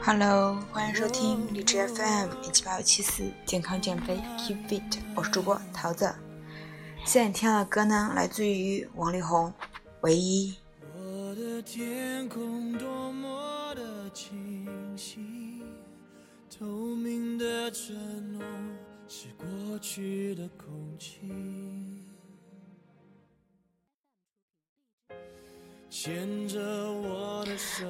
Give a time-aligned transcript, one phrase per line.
[0.00, 6.14] Hello，欢迎收听荔枝 FM 一七八五七四健康减肥 Keep Fit，我是主播桃子。
[7.04, 9.50] 现在你听到的歌呢，来自于王力宏，
[10.00, 10.54] 《唯一》。
[10.98, 15.62] 我的天空多么的清晰，
[16.58, 17.94] 透明的承
[18.32, 18.42] 诺
[19.06, 20.66] 是过去的空
[20.98, 21.20] 气。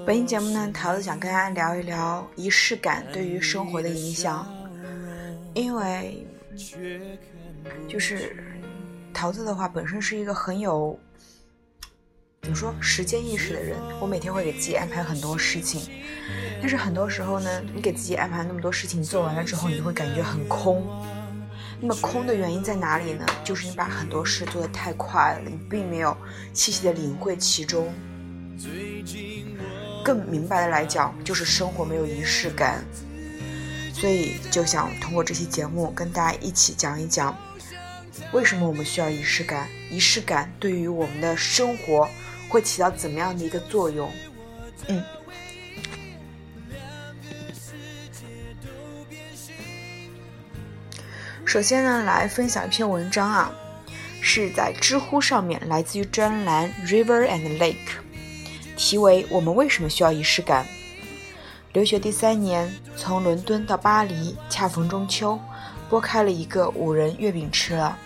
[0.06, 4.47] 本期节目呢，桃子想跟大家聊一聊仪式感对于生活的影响。
[5.52, 6.24] 因为
[7.88, 8.37] 就是
[9.12, 10.97] 桃子的话，本身是一个很有
[12.42, 13.77] 怎么说时间意识的人。
[14.00, 15.91] 我每天会给自己安排很多事情，
[16.61, 20.86] 但是很多时候呢，你给自己安排那么多事情做完了之后，你会感觉很空。
[21.80, 23.27] 那么空的原因在哪里呢？
[23.42, 26.16] 就是你把很多事做得太快了，你并没有
[26.52, 27.92] 细细的领会其中。
[30.07, 32.85] 更明白的来讲，就是生活没有仪式感，
[33.93, 37.37] 所以就想通过这期节目跟大家一起讲一讲，
[38.31, 39.67] 为什么我们需要仪式感？
[39.91, 42.09] 仪式感对于我们的生活
[42.49, 44.09] 会起到怎么样的一个作用？
[44.87, 45.03] 嗯。
[51.45, 53.53] 首先呢，来分享一篇文章啊，
[54.21, 58.06] 是在知乎上面，来自于专栏 River and Lake。
[58.87, 60.65] 题为《我们为什么需要仪式感》。
[61.73, 65.37] 留学第三年，从伦敦到巴黎，恰逢中秋，
[65.91, 67.98] 拨开了一个五仁月饼吃了。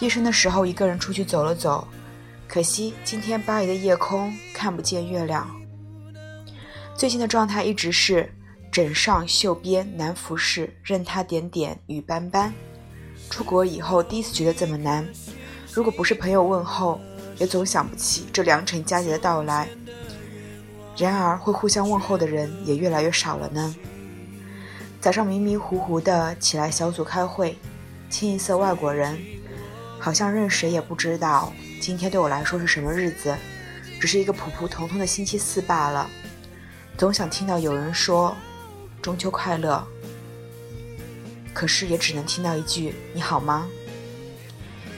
[0.00, 1.86] 夜深的时候，一个人出去走了走，
[2.48, 5.48] 可惜今天巴黎的夜空看不见月亮。
[6.96, 8.28] 最近的状态一直是
[8.72, 12.52] 枕上袖边难服侍，任他点点雨斑斑。
[13.30, 15.06] 出国以后，第一次觉得这么难。
[15.72, 17.00] 如果不是朋友问候，
[17.38, 19.68] 也总想不起这良辰佳节的到来。
[21.04, 23.74] 然而，会互相问候的人也越来越少了呢。
[25.00, 27.58] 早上迷迷糊糊的起来小组开会，
[28.08, 29.18] 清一色外国人，
[30.00, 33.36] 好像任谁也不知道今天对我来说是什么日子，
[34.00, 36.08] 只是一个普普通通的星期四罢了。
[36.96, 38.34] 总想听到有人说
[39.02, 39.86] “中秋快乐”，
[41.52, 43.68] 可是也只能听到一句“你好吗”。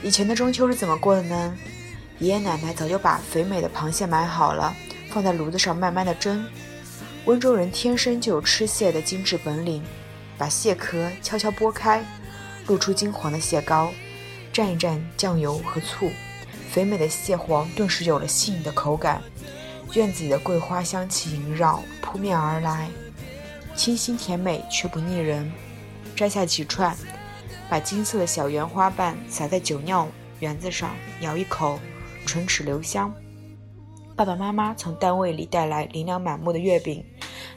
[0.01, 1.57] 以前的中秋是怎么过的呢？
[2.19, 4.73] 爷爷奶奶早就把肥美的螃蟹买好了。
[5.09, 6.45] 放在炉子上慢慢的蒸，
[7.25, 9.83] 温州人天生就有吃蟹的精致本领，
[10.37, 12.03] 把蟹壳悄悄剥开，
[12.67, 13.91] 露出金黄的蟹膏，
[14.53, 16.11] 蘸一蘸酱油和醋，
[16.71, 19.21] 肥美的蟹黄顿时有了细腻的口感。
[19.93, 22.87] 院子里的桂花香气萦绕，扑面而来，
[23.75, 25.51] 清新甜美却不腻人。
[26.15, 26.95] 摘下几串，
[27.67, 30.07] 把金色的小圆花瓣撒在酒酿
[30.41, 31.79] 圆子上，咬一口，
[32.25, 33.11] 唇齿留香。
[34.19, 37.01] 爸爸妈妈从单位里带来琳琅满目的月饼，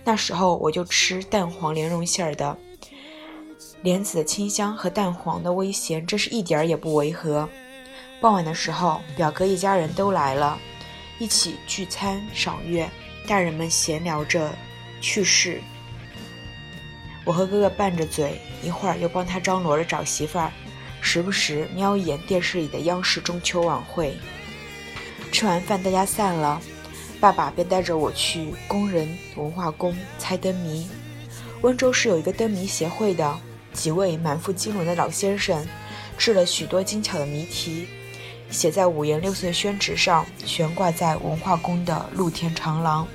[0.04, 2.56] 那时候我就吃蛋黄莲蓉馅儿的。
[3.82, 7.48] 莲子的清香和蛋黄的微咸，真是一点儿也不违和。
[8.20, 10.56] 傍晚的时候，表哥一家人都来了，
[11.18, 12.88] 一起聚餐赏月，
[13.26, 14.48] 大人们闲聊着
[15.00, 15.60] 趣事。
[17.24, 20.52] 我和哥哥拌着嘴，一会儿又帮他张罗着找媳妇儿，
[21.00, 24.16] 时不时瞄一眼电视里的央视中秋晚会。
[25.32, 26.60] 吃完饭，大家散了，
[27.18, 30.86] 爸爸便带着我去工人文化宫猜灯谜。
[31.62, 33.34] 温州是有一个灯谜协会的，
[33.72, 35.66] 几位满腹经纶的老先生
[36.18, 37.88] 制了许多精巧的谜题，
[38.50, 43.08] 写在五颜六色的宣纸上，悬挂在文化宫的露天长廊。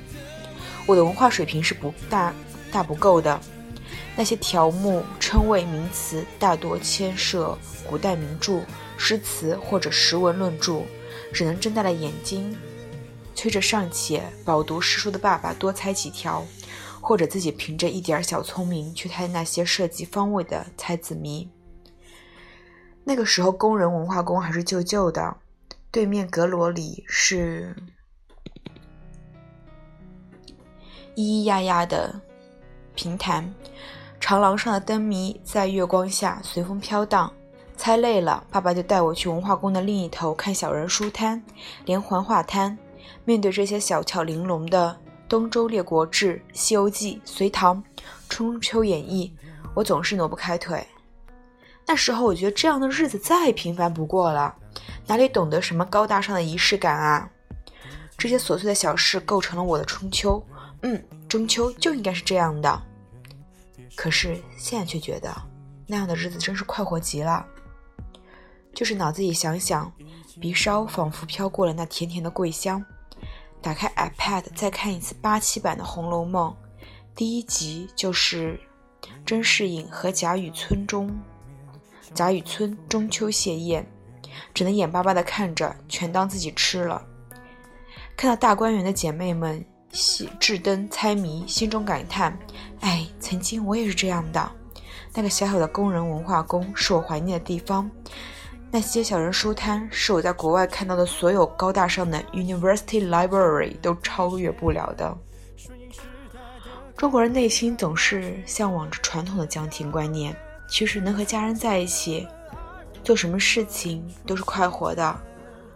[0.86, 2.34] 我的文化水平是不大
[2.72, 3.40] 大不够的，
[4.16, 7.56] 那些条目称谓名词大多牵涉
[7.86, 8.60] 古代名著、
[8.96, 10.82] 诗词或者识文论著。
[11.32, 12.56] 只能睁大了眼睛，
[13.34, 16.44] 催着尚且饱读诗书的爸爸多猜几条，
[17.00, 21.48] 或者自己凭着一点小聪明去猜那些涉及方位的猜字谜。
[23.04, 25.36] 那个时候，工人文化宫还是旧旧的，
[25.90, 27.74] 对面阁楼里是
[31.16, 32.20] 咿咿呀呀的
[32.94, 33.54] 平潭，
[34.20, 37.32] 长廊上的灯谜在月光下随风飘荡。
[37.78, 41.42] 猜累了，爸爸就带我去文化宫的另一头看小人书摊、
[41.84, 42.76] 连环画摊。
[43.24, 44.98] 面对这些小巧玲珑的
[45.28, 47.76] 《东周列国志》《西游记》《隋唐》
[48.28, 49.32] 《春秋演义》，
[49.74, 50.84] 我总是挪不开腿。
[51.86, 54.54] 那时候我觉得这样的日子再平凡不过了，
[55.06, 57.30] 哪里懂得什么高大上的仪式感啊？
[58.18, 60.44] 这些琐碎的小事构成了我的春秋。
[60.82, 62.82] 嗯，中秋就应该是这样的。
[63.94, 65.34] 可是现在却觉得
[65.86, 67.46] 那样的日子真是快活极了。
[68.78, 69.92] 就是脑子里想想，
[70.40, 72.84] 鼻梢仿佛飘过了那甜甜的桂香。
[73.60, 76.54] 打开 iPad，再看一次八七版的《红楼梦》，
[77.12, 78.60] 第一集就是
[79.26, 81.10] 甄士隐和贾雨村中，
[82.14, 83.84] 贾雨村中秋谢宴，
[84.54, 87.04] 只能眼巴巴地看着，全当自己吃了。
[88.16, 92.38] 看到大观园的姐妹们喜制灯猜谜，心中感叹：
[92.78, 94.48] 哎，曾经我也是这样的。
[95.14, 97.90] 那个小小的工人文化宫是我怀念的地方。
[98.70, 105.16] 那些小人书摊是我在国外看到的所有高大上的 University Library 都超越不了的。
[106.94, 110.36] 中国人内心总是向往着传统的家庭观念，
[110.68, 112.26] 其实能和家人在一起，
[113.02, 115.16] 做什么事情都是快活的。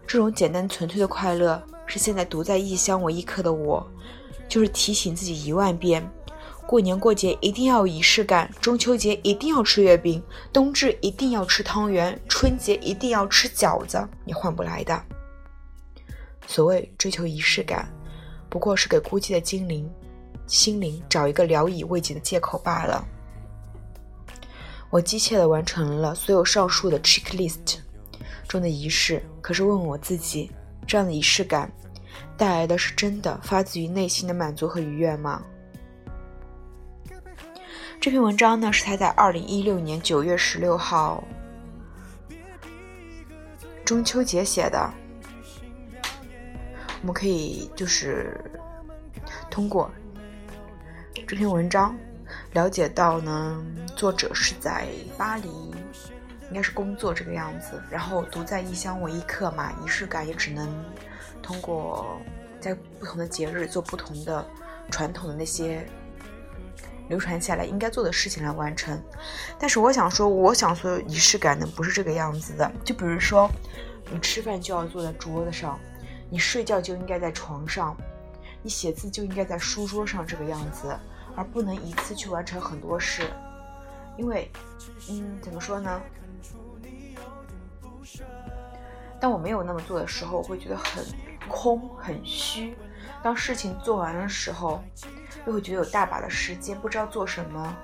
[0.06, 3.86] 这种简单纯粹的快乐，是现在独在异乡为异客的我，
[4.48, 6.06] 就是提醒自己一万遍。
[6.66, 10.22] 过年过节一定要有仪式感，中秋节一定要吃月饼，
[10.52, 15.02] 冬至一定要吃汤圆，春节一定要吃饺子，你换不来的。
[16.46, 17.88] 所谓追求仪式感，
[18.48, 19.90] 不过是给孤寂的精灵、
[20.46, 23.04] 心灵找一个聊以慰藉的借口罢了。
[24.88, 27.78] 我机械地完成了所有上述的 checklist
[28.48, 30.50] 中的仪式，可是问问我自己，
[30.86, 31.70] 这样的仪式感
[32.36, 35.42] 带来的是真的发自于内心的满足和愉悦吗？
[38.02, 41.22] 这篇文章呢，是他在二零一六年九月十六号
[43.84, 44.92] 中秋节写的。
[47.00, 48.36] 我们可以就是
[49.48, 49.88] 通过
[51.28, 51.96] 这篇文章
[52.54, 53.64] 了解到呢，
[53.94, 55.48] 作者是在巴黎，
[56.48, 57.80] 应该是工作这个样子。
[57.88, 60.68] 然后独在异乡为异客嘛，仪式感也只能
[61.40, 62.20] 通过
[62.58, 64.44] 在不同的节日做不同的
[64.90, 65.86] 传统的那些。
[67.12, 68.98] 流传下来应该做的事情来完成，
[69.58, 72.72] 但是我想说，我想说仪式感呢不是这个样子的。
[72.82, 73.50] 就比如说，
[74.10, 75.78] 你吃饭就要坐在桌子上，
[76.30, 77.94] 你睡觉就应该在床上，
[78.62, 80.98] 你写字就应该在书桌上这个样子，
[81.36, 83.24] 而不能一次去完成很多事。
[84.16, 84.50] 因为，
[85.10, 86.00] 嗯，怎么说呢？
[89.20, 91.04] 当我没有那么做的时候，我会觉得很
[91.46, 92.74] 空、很虚。
[93.22, 94.82] 当事情做完的时候。
[95.46, 97.76] 又会觉得有大把的时间，不知道做什么。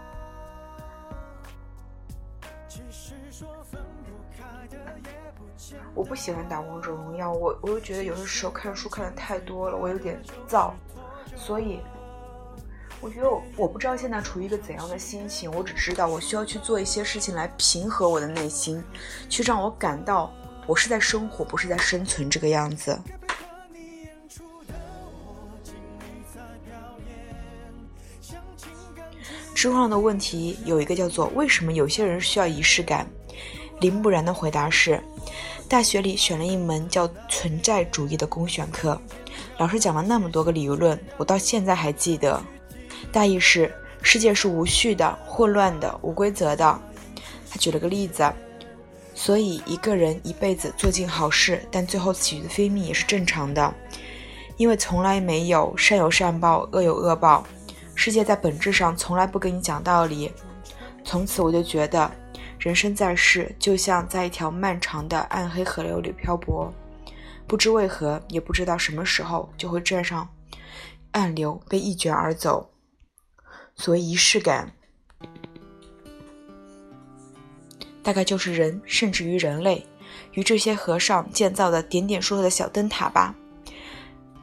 [5.94, 10.72] 我不喜欢打王者荣耀，我我又觉得有的时候看书看的太多了，我有点燥，
[11.34, 11.80] 所以
[13.00, 18.82] 我觉得我不知道现在处于一个怎样的心情，我只知道我需要去做一些事情来平和我的内心，
[19.28, 20.32] 去让我感到
[20.66, 22.96] 我是在生活，不是在生存这个样子。
[29.58, 33.04] 知乎上的问题有一个叫做“为什么有些人需要仪式感”，
[33.82, 35.02] 林不然的回答是：
[35.68, 38.96] 大学里选了一门叫存在主义的公选课，
[39.56, 42.40] 老师讲了那么多个理论，我到现在还记得。
[43.10, 46.80] 大意是世界是无序的、混乱的、无规则的。
[47.50, 48.32] 他举了个例子，
[49.12, 53.74] 所以一个人一辈子做尽好事，但最后死于非命也是正常的，
[54.56, 57.44] 因为从来没有善有善报、恶有恶报。
[57.98, 60.32] 世界在本质上从来不跟你讲道理。
[61.04, 62.08] 从此我就觉得，
[62.56, 66.72] 人生在世就像在一条漫长的暗黑河流里漂泊，
[67.44, 70.28] 不知为何，也不知道什么时候就会站上
[71.10, 72.70] 暗流，被一卷而走。
[73.74, 74.72] 所谓仪式感，
[78.04, 79.84] 大概就是人，甚至于人类，
[80.34, 83.34] 与这些和尚建造的点点烁烁的小灯塔吧。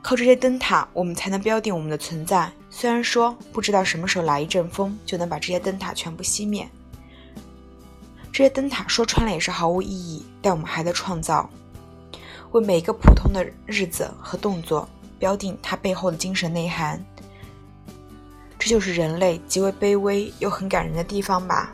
[0.01, 2.51] 靠这些灯塔，我们才能标定我们的存在。
[2.77, 6.67] 虽然说不知道什么时候来一阵风，就能把这些灯塔全部熄灭。
[8.33, 11.49] 这些灯塔说穿了也是毫无意义，但我们还在创造，
[12.51, 17.01] 为每一个普通的日子和动作标定它背后的精神内涵。
[18.59, 21.73] 这就是人类极为卑微又很感人的地方吧。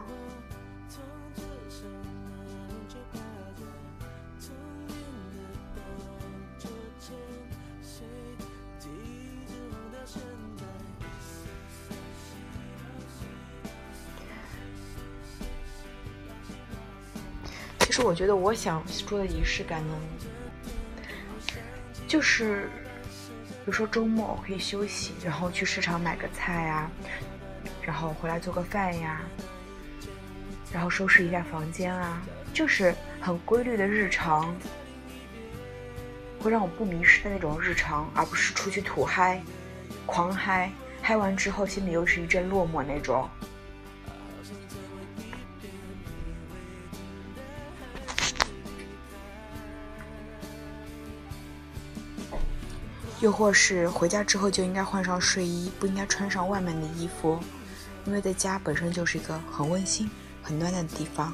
[18.04, 19.94] 我觉得，我想说的仪式感呢，
[22.08, 22.70] 就是，
[23.48, 26.90] 比如说周末我可以休息，然后去市场买个菜呀，
[27.82, 29.22] 然后回来做个饭呀，
[30.74, 32.22] 然后收拾一下房间啊，
[32.54, 34.54] 就是很规律的日常，
[36.40, 39.42] 会让我不迷失的那种日常，而不是出去土嗨、
[40.06, 43.30] 狂嗨，嗨完之后心里又是一阵落寞那种。
[53.22, 57.40] 又或是回家之后就应该换上睡衣，不应该穿上外面的衣服，
[58.06, 60.10] 因为在家本身就是一个很温馨、
[60.42, 61.32] 很暖暖的地方。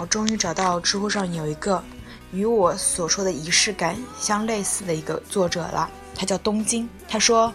[0.00, 1.84] 我终于找到知乎上有一个
[2.32, 6.88] 与我所说的仪式感相类似的一个作者了，他叫东京。
[7.06, 7.52] 他说，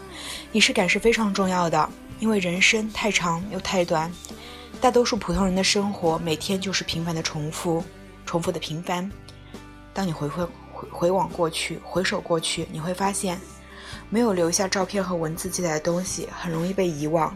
[0.52, 4.12] 仪式感是非常重要的，因为人生太长又太短，
[4.80, 7.84] 大多数普通人的生活每天就是平凡的重复，
[8.28, 9.12] 重复的平凡。
[9.92, 13.42] 当你回回回回往过去，回首过去，你会发现，
[14.12, 17.36] 没有留下照片和文字记载的东西，很容易被遗忘。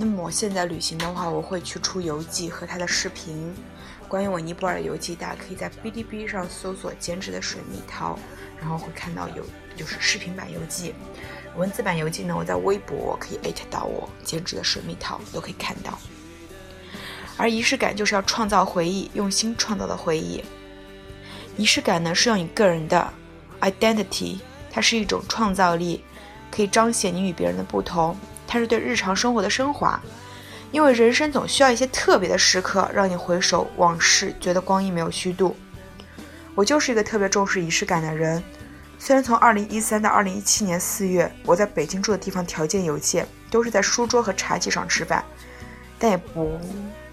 [0.00, 3.52] 那么我现在旅行的话，我会去出游记和他的视频。
[4.06, 8.16] 关于我尼泊尔游记，大家可以在哔哩哔哩上搜索“剪纸的水蜜桃”，
[8.60, 9.44] 然后会看到有
[9.76, 10.94] 就是视频版游记，
[11.56, 15.98] 文字版游记呢，我在微博可以艾特到我“剪纸的水蜜桃”都可以看到。
[17.36, 20.44] 而仪式感就是要创造回忆，用心创造的回忆。
[21.56, 23.12] 仪式感呢是用你个人的
[23.62, 24.38] identity，
[24.70, 26.04] 它是一种创造力，
[26.52, 28.16] 可以彰显你与别人的不同。
[28.48, 30.00] 它是对日常生活的升华，
[30.72, 35.54] 因为人生总需要一些特别的时刻，让你回首往事，觉得光阴没有虚度。
[36.54, 38.42] 我就是一个特别重视仪式感的人。
[38.98, 45.24] 虽然从2013到2017年4月，我在北京住的地方条件有限，都是在书桌和茶几上吃饭，
[45.98, 46.58] 但也不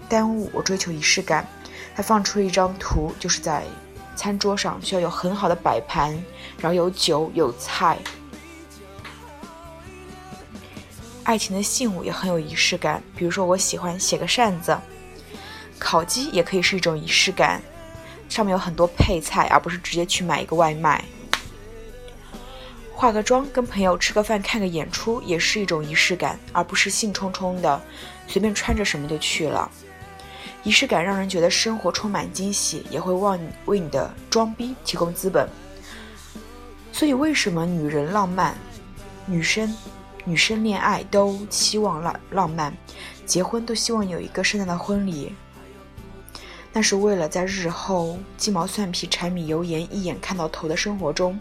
[0.08, 1.46] 耽误我追求仪式感。
[1.94, 3.62] 他放出一张图，就是在
[4.16, 6.12] 餐桌上需要有很好的摆盘，
[6.58, 7.96] 然后有酒有菜。
[11.26, 14.78] 爱情的信物也很有仪式感，比如说我喜欢写个扇子，
[15.76, 17.60] 烤鸡也可以是一种仪式感，
[18.28, 21.04] 上面有很多配菜，而不是直接去买一个外卖。
[22.94, 27.82] 化个妆，跟朋友吃个饭，看个演出，也是一种仪式感，而不是兴冲冲的
[28.28, 29.68] 随便穿着什么就去了。
[30.62, 35.48] 仪式感让人觉得生活充满惊喜，也会为你为你的装逼提供资本。
[36.92, 38.56] 所以，为什么女人浪漫，
[39.26, 39.74] 女生？
[40.28, 42.76] 女生恋爱都期望浪浪漫，
[43.24, 45.32] 结婚都希望有一个盛大的婚礼，
[46.72, 51.38] 那是为了在日后鸡毛蒜皮、柴米油盐一眼看到头的生活中。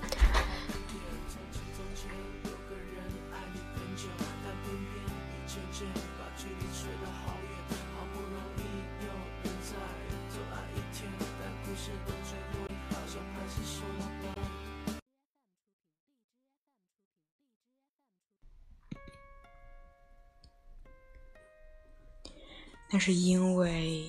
[22.96, 24.08] 那是因为，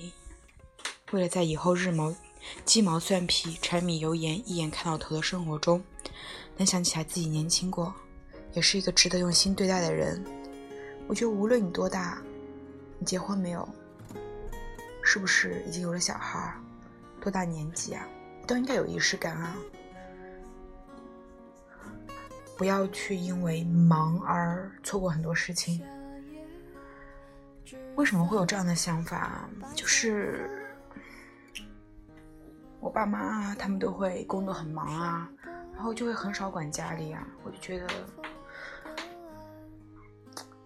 [1.11, 2.15] 为了在以后日毛
[2.63, 5.83] 鸡毛蒜皮、柴米油盐一眼看到头的生活中，
[6.55, 7.93] 能想起来自己年轻过，
[8.53, 10.23] 也是一个值得用心对待的人。
[11.05, 12.21] 我觉得无论你多大，
[12.97, 13.67] 你结婚没有，
[15.03, 16.57] 是不是已经有了小孩，
[17.19, 18.07] 多大年纪啊，
[18.47, 19.53] 都应该有仪式感啊！
[22.55, 25.83] 不要去因为忙而错过很多事情。
[27.95, 29.49] 为什么会有这样的想法？
[29.75, 30.49] 就是
[32.79, 35.29] 我爸妈他们都会工作很忙啊，
[35.73, 37.27] 然后就会很少管家里啊。
[37.43, 37.87] 我就觉得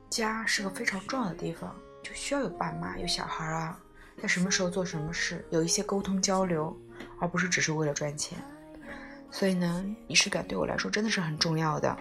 [0.10, 3.80] 家是个非常重要的地方，就需要有爸妈、有小孩啊，
[4.22, 6.78] 在什么时候做什么事，有一些沟通交流，
[7.20, 8.38] 而不是只是为了赚钱。
[9.32, 11.98] 所以呢，仪式感对我来说真的是很重要的。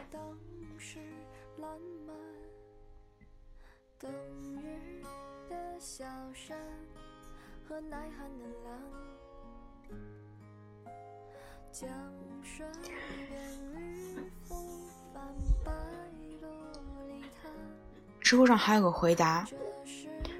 [18.21, 19.47] 知乎上还有个回答，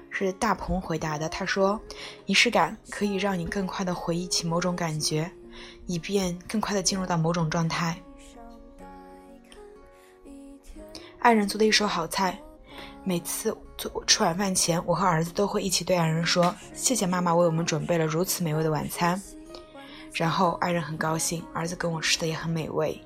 [0.09, 1.29] 是大鹏回答的。
[1.29, 1.79] 他说
[2.27, 5.31] ：“仪式感可以让你更快的回忆起某种感觉，
[5.87, 7.97] 以便更快的进入到某种状态。”
[11.19, 12.37] 爱人做的一手好菜。
[13.03, 19.21] 每次做吃晚饭前，我和儿子都会一起对爱人说：“谢谢妈妈为我们准备了如此美味的晚餐。”
[20.13, 23.01] 然后爱人很高兴，儿子跟我吃的也很美味。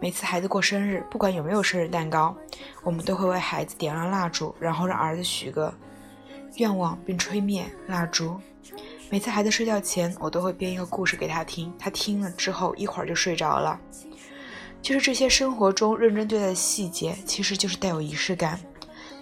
[0.00, 2.36] 每次孩子过生日，不管有没有生日蛋糕，
[2.82, 5.72] 我们都会为孩子点亮蜡烛，然后让儿子许个
[6.56, 8.36] 愿望并吹灭蜡烛。
[9.08, 13.80] 每次孩子睡觉前，我都会编一个故事给他听，他听了之后一会儿就睡着了。
[14.82, 18.60] 就是这些生活中认真对待的细节，其实就是带有仪式感。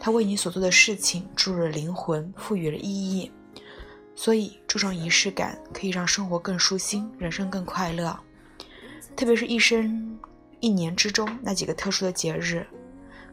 [0.01, 3.31] 它为你所做的事情注入了灵魂，赋予了意义。
[4.15, 8.19] 所以，注重仪式感可以让生活更舒心，人生更快乐。
[9.15, 10.19] 特别是一生
[10.61, 12.67] 一年之中那几个特殊的节日，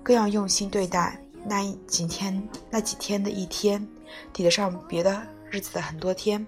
[0.04, 3.86] 更要用心对待那几天那几天的一天，
[4.34, 6.46] 抵得上别的日子的很多天。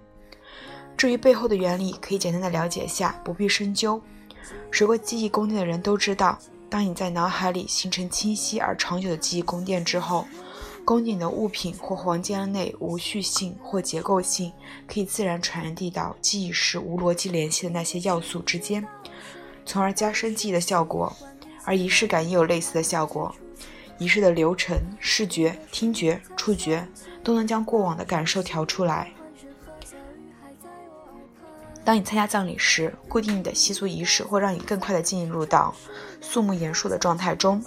[0.98, 4.02] 至于背后的原理，可以简单的了解一下，不必深究。
[4.72, 6.38] 学过记忆宫殿的人都知道，
[6.70, 10.26] 当你在脑海里形成清晰而长久的记忆宫殿之后，
[10.86, 14.52] 宫殿的物品或房间内无序性或结构性
[14.88, 18.88] 可以自然传递到记忆时无逻辑联系的那些要素之间，
[19.66, 21.16] 从而加深记忆的效果。
[21.66, 23.36] 而仪式感也有类似的效果，
[24.00, 26.88] 仪式的流程、视觉、听觉、触觉
[27.24, 29.12] 都能将过往的感受调出来。
[31.90, 35.74] 当你参加葬礼时，固定的习俗仪式会让你更快地进入到
[36.22, 37.60] 肃穆严肃的状态中；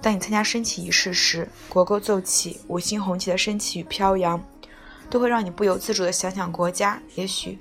[0.00, 4.42] 当你参加升旗仪式时，国歌奏起，五星红旗的升起与飘扬，
[5.10, 7.58] 都会让你不由自主地想想国家，也许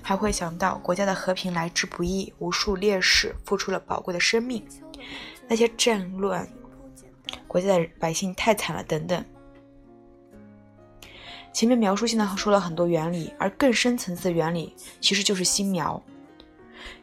[0.00, 4.64] 还会想到国家的和平来之不易，无数烈士付出了宝贵的生命，
[5.48, 6.48] 那些战乱
[7.48, 9.24] 国家的百姓太惨了，等等。
[11.52, 16.02] 前面描述性的说了很多原理，而更深层次的原理其实就是心苗。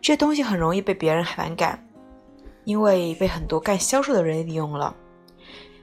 [0.02, 1.88] 这些东西很容易被别人反感，
[2.66, 4.96] 因为被很多干销售的人利用了。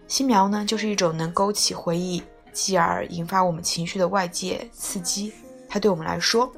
[0.08, 5.32] 心苗呢，就是一种能勾起回忆，继而引发我们情绪的外界刺激。
[5.68, 6.52] 它对我们来说，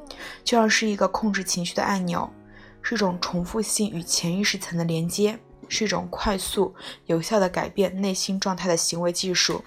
[0.45, 2.29] 就像是一个控制情绪的按钮，
[2.83, 5.39] 是一种重复性与潜意识层的连接，
[5.69, 6.75] 是一种快速
[7.07, 9.63] 有效的改变内心状态的行为技术。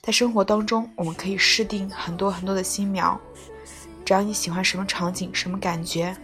[0.00, 3.20] 在生活当中，我们可以设定很多很多的新苗，
[4.04, 6.16] 只要你喜欢什么场景、什么感觉，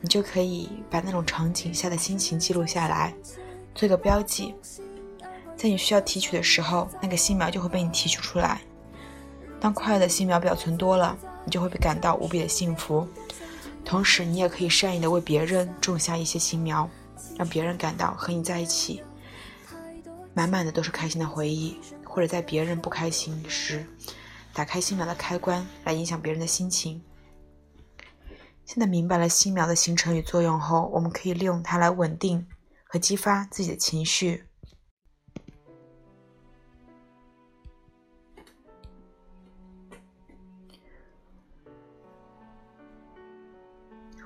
[0.00, 3.12] 你就可以把那种场景下的心情记录下来，
[3.74, 4.54] 做个标记。
[5.56, 8.60] 在你需要提取的时候，那个新苗就会被你提取出来。
[9.58, 13.08] 当快乐的新苗表存多了，你就会被感到无比的幸福。
[13.84, 16.88] 同时，你也可以善意的为别人种下一些新苗，
[17.36, 19.02] 让别人感到和你在一起，
[20.34, 21.78] 满满的都是开心的回忆。
[22.14, 23.84] 或者在别人不开心时，
[24.52, 27.02] 打开心苗的开关来影响别人的心情。
[28.64, 32.46] 现在明白了心苗的形成与作用后，我们可以利用它来稳定
[32.84, 34.44] 和激发自己的情绪。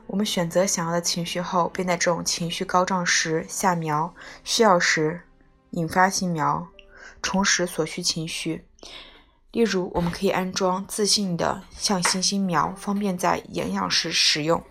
[0.08, 5.22] 我们选择想要的情绪后，便在这种情绪高涨时下苗，需要时
[5.70, 6.68] 引发心苗。
[7.22, 8.64] 重拾所需情绪，
[9.52, 14.62] 例如，我们可以安装自信的向星星苗，方便在营养时使用。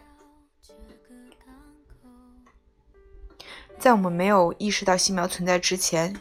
[3.80, 6.16] 在我们没有意识到新苗存在之前，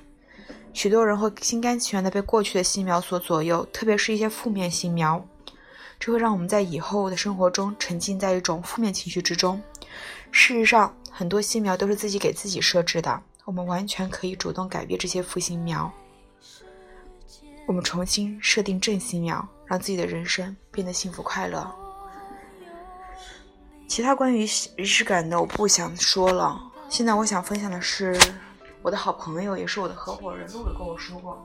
[0.75, 5.27] 许多人会心甘情愿地被过去的新苗所左右，特别是一些负面新苗，
[5.99, 9.62] 这会让我们在以后的生活中沉浸在一种负面情绪之中。
[10.31, 15.91] 事实上，很多新苗都是自己给自己设置的，我们完全可以主动改变这些负新苗。
[17.66, 21.68] 我们重新设定正心苗，让自己的人生变得幸福快乐。
[23.88, 24.42] 其他关于
[24.76, 26.61] 仪式感的我不想说了。
[26.88, 28.16] 现在我想分享的是，
[28.83, 31.44] 我的好朋友也是我的合伙人露露跟我说过。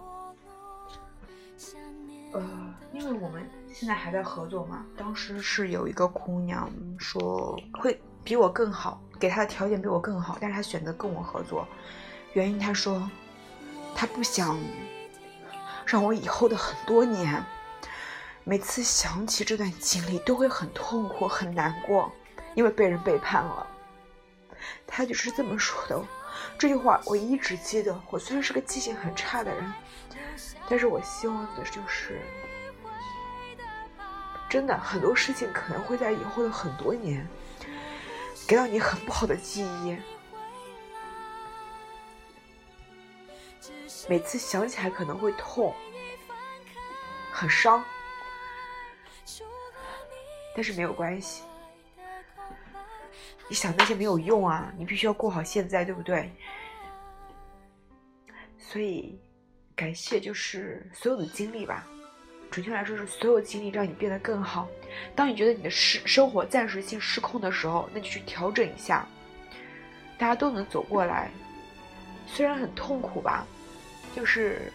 [2.34, 11.68] 呃，因为我们现在还在合作嘛，当时是有一个姑娘说会比我更好，给她的条件比我更好，但是她选择跟我合作，
[12.34, 13.10] 原因她说
[13.96, 14.56] 她不想。
[15.86, 17.44] 让我以后的很多年，
[18.44, 22.12] 每次想起这段经历都会很痛苦、很难过，
[22.56, 23.68] 因为被人背叛了。
[24.86, 26.02] 他就是这么说的，
[26.58, 28.00] 这句话我一直记得。
[28.10, 29.74] 我虽然是个记性很差的人，
[30.70, 32.22] 但是我希望的就是，
[34.48, 37.28] 真的很多事情可能会在以后的很多年，
[38.48, 39.98] 给到你很不好的记忆。
[44.08, 45.74] 每次想起来可能会痛，
[47.32, 47.84] 很伤，
[50.56, 51.44] 但是没有关系。
[53.48, 56.32] 你想那些没有用啊，你必须要过好现在，对不对？
[58.58, 59.20] 所以，
[59.76, 61.86] 感谢就是所有的经历吧。
[62.50, 64.68] 准确来说是所有经历让你变得更好。
[65.16, 69.06] 当你觉得你的失生活暂时性失控的时候，那就去调整一下。
[70.18, 71.32] 大家都能走过来，
[72.28, 73.46] 虽然很痛苦吧。
[74.16, 74.72] 就是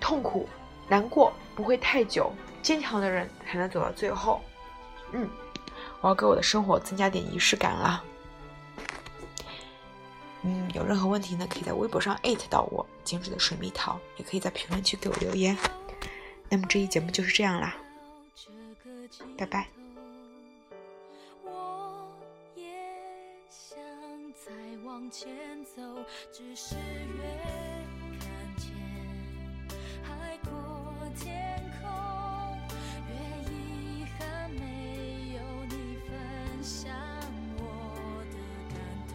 [0.00, 0.48] 痛苦，
[0.88, 4.40] 难过不会太久，坚强的人才能走到最后。
[5.12, 5.28] 嗯，
[6.00, 8.04] 我要给我的生活增加点仪式感了。
[10.42, 15.56] 嗯，有任何问题呢，可以在微博上艾特到我，精致的水蜜桃，也可以在评论区给我留言。
[16.50, 17.74] 那么这一节目就是这样啦，
[19.38, 19.73] 拜拜。
[25.04, 25.28] 往前
[25.66, 25.82] 走
[26.32, 27.22] 只是越
[28.18, 28.72] 看见
[30.02, 30.50] 海阔
[31.14, 31.86] 天空。
[33.10, 33.12] 越
[33.52, 35.38] 遗憾没有
[35.68, 35.74] 你
[36.08, 36.08] 分
[36.62, 36.88] 享
[37.58, 37.60] 我
[38.30, 38.34] 的
[38.70, 38.74] 感
[39.10, 39.14] 动。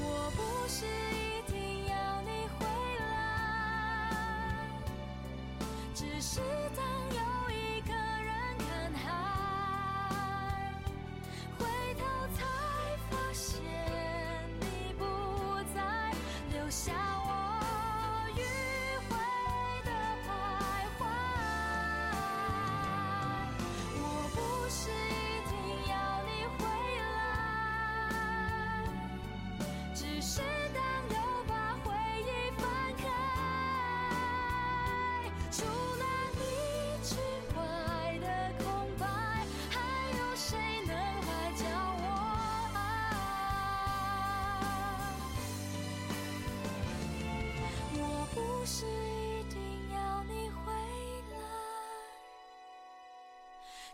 [0.00, 0.04] 我
[0.34, 1.13] 不是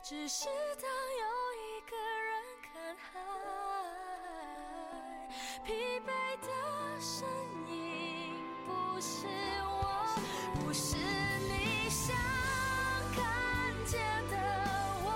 [0.03, 3.21] 只是当有一个人看海，
[5.65, 5.69] 疲
[6.01, 6.09] 惫
[6.41, 6.49] 的
[6.99, 7.29] 身
[7.69, 7.73] 影
[8.67, 8.69] 不
[9.01, 9.29] 是
[9.69, 10.19] 我，
[10.65, 12.17] 不是你想
[13.15, 13.23] 看
[13.87, 14.37] 见的
[15.05, 15.07] 我。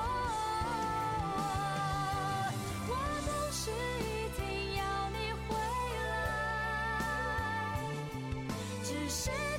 [2.86, 2.92] 我
[3.24, 5.16] 不是一定要你
[5.48, 5.50] 回
[6.04, 6.06] 来，
[8.84, 9.53] 只是。